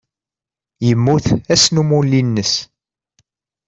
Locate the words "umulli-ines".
1.81-2.53